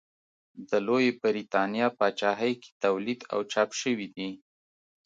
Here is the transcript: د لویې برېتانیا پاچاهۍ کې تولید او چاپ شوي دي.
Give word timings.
د 0.69 0.71
لویې 0.87 1.11
برېتانیا 1.23 1.87
پاچاهۍ 1.97 2.53
کې 2.61 2.69
تولید 2.83 3.19
او 3.33 3.39
چاپ 3.51 3.69
شوي 3.81 4.07
دي. 4.15 4.29